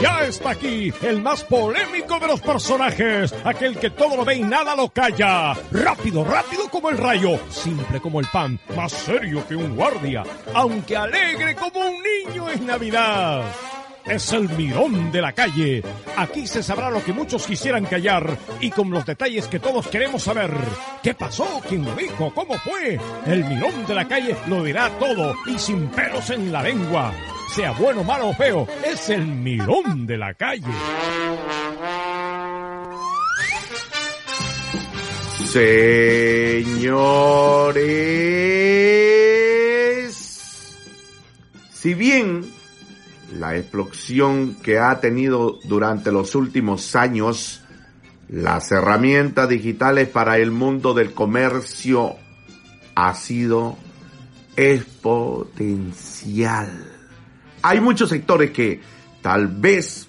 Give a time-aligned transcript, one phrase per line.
[0.00, 4.42] Ya está aquí el más polémico de los personajes, aquel que todo lo ve y
[4.42, 5.54] nada lo calla.
[5.70, 10.22] Rápido, rápido como el rayo, simple como el pan, más serio que un guardia,
[10.54, 13.42] aunque alegre como un niño en Navidad.
[14.06, 15.82] Es el mirón de la calle.
[16.16, 20.22] Aquí se sabrá lo que muchos quisieran callar y con los detalles que todos queremos
[20.22, 20.50] saber.
[21.02, 21.60] ¿Qué pasó?
[21.68, 22.32] ¿Quién lo dijo?
[22.34, 22.98] ¿Cómo fue?
[23.26, 27.12] El mirón de la calle lo dirá todo y sin pelos en la lengua.
[27.54, 30.70] Sea bueno, malo o feo, es el mirón de la calle.
[35.46, 36.86] Señores,
[41.72, 42.48] si bien
[43.36, 47.64] la explosión que ha tenido durante los últimos años
[48.28, 52.14] las herramientas digitales para el mundo del comercio
[52.94, 53.76] ha sido
[54.54, 56.99] exponencial.
[57.62, 58.80] Hay muchos sectores que
[59.22, 60.08] tal vez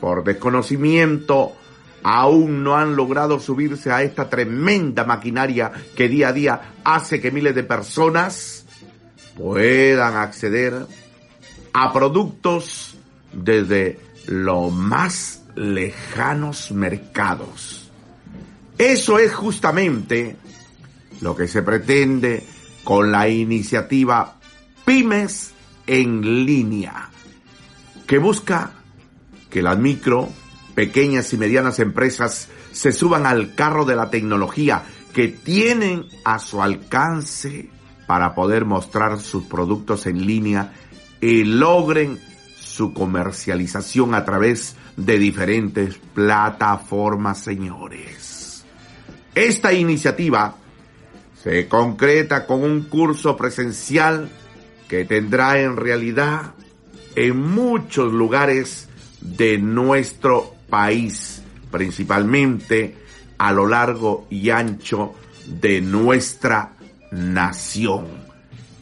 [0.00, 1.54] por desconocimiento
[2.02, 7.30] aún no han logrado subirse a esta tremenda maquinaria que día a día hace que
[7.30, 8.66] miles de personas
[9.36, 10.86] puedan acceder
[11.72, 12.96] a productos
[13.32, 17.90] desde los más lejanos mercados.
[18.78, 20.36] Eso es justamente
[21.20, 22.42] lo que se pretende
[22.84, 24.38] con la iniciativa
[24.84, 25.51] Pymes
[25.86, 27.10] en línea,
[28.06, 28.72] que busca
[29.50, 30.28] que las micro,
[30.74, 36.62] pequeñas y medianas empresas se suban al carro de la tecnología que tienen a su
[36.62, 37.68] alcance
[38.06, 40.72] para poder mostrar sus productos en línea
[41.20, 42.18] y logren
[42.56, 48.64] su comercialización a través de diferentes plataformas, señores.
[49.34, 50.56] Esta iniciativa
[51.42, 54.30] se concreta con un curso presencial
[54.92, 56.52] que tendrá en realidad
[57.16, 58.90] en muchos lugares
[59.22, 62.98] de nuestro país, principalmente
[63.38, 65.14] a lo largo y ancho
[65.46, 66.74] de nuestra
[67.10, 68.06] nación.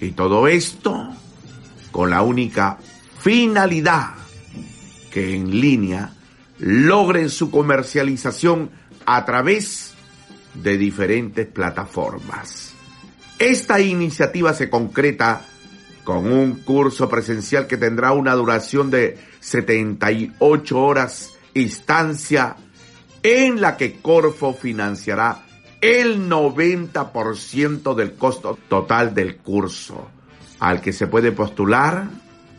[0.00, 1.14] Y todo esto
[1.92, 2.78] con la única
[3.20, 4.14] finalidad
[5.12, 6.12] que en línea
[6.58, 8.72] logren su comercialización
[9.06, 9.94] a través
[10.54, 12.74] de diferentes plataformas.
[13.38, 15.46] Esta iniciativa se concreta
[16.04, 22.56] con un curso presencial que tendrá una duración de 78 horas instancia
[23.22, 25.44] en la que Corfo financiará
[25.80, 30.08] el 90% del costo total del curso,
[30.58, 32.08] al que se puede postular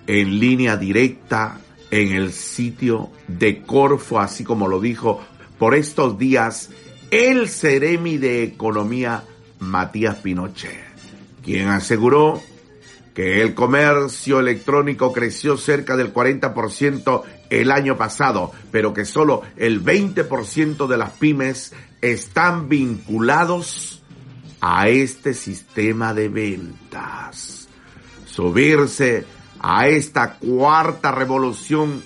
[0.08, 1.60] en línea directa
[1.92, 5.22] en el sitio de Corfo, así como lo dijo
[5.60, 6.70] por estos días
[7.12, 9.24] el Ceremi de Economía
[9.60, 10.80] Matías Pinochet,
[11.44, 12.42] quien aseguró
[13.14, 19.84] que el comercio electrónico creció cerca del 40% el año pasado, pero que solo el
[19.84, 24.02] 20% de las pymes están vinculados
[24.62, 27.68] a este sistema de ventas.
[28.26, 29.26] Subirse
[29.60, 32.02] a esta cuarta revolución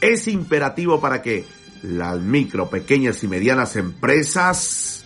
[0.00, 1.44] es imperativo para que
[1.82, 5.04] las micro, pequeñas y medianas empresas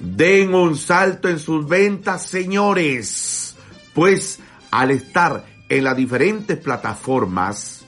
[0.00, 3.56] den un salto en sus ventas, señores,
[3.94, 7.84] pues al estar en las diferentes plataformas,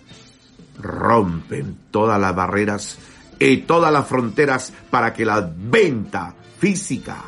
[0.79, 2.99] rompen todas las barreras
[3.39, 7.25] y todas las fronteras para que la venta física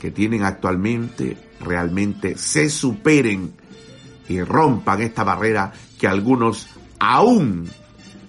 [0.00, 3.54] que tienen actualmente realmente se superen
[4.28, 6.68] y rompan esta barrera que algunos
[6.98, 7.68] aún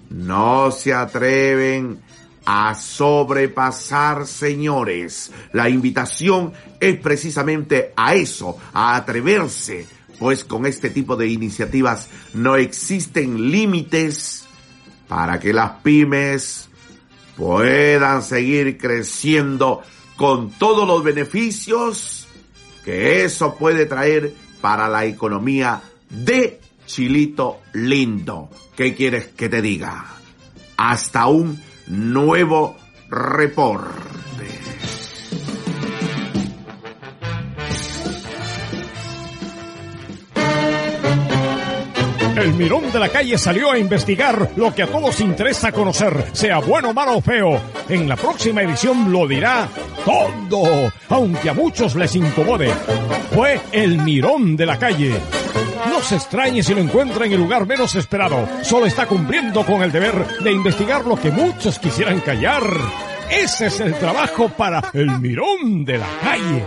[0.10, 2.02] no se atreven
[2.46, 5.32] a sobrepasar, señores.
[5.52, 12.56] La invitación es precisamente a eso, a atreverse pues con este tipo de iniciativas no
[12.56, 14.46] existen límites
[15.08, 16.70] para que las pymes
[17.36, 19.82] puedan seguir creciendo
[20.16, 22.28] con todos los beneficios
[22.84, 28.50] que eso puede traer para la economía de Chilito Lindo.
[28.76, 30.06] ¿Qué quieres que te diga?
[30.78, 32.78] Hasta un nuevo
[33.10, 34.07] reporte.
[42.38, 46.60] El mirón de la calle salió a investigar lo que a todos interesa conocer, sea
[46.60, 47.60] bueno, malo o feo.
[47.90, 49.68] En la próxima edición lo dirá
[50.06, 52.72] todo, aunque a muchos les incomode.
[53.34, 55.16] Fue el mirón de la calle.
[55.90, 58.48] No se extrañe si lo encuentra en el lugar menos esperado.
[58.62, 62.64] Solo está cumpliendo con el deber de investigar lo que muchos quisieran callar.
[63.32, 66.64] Ese es el trabajo para el mirón de la calle.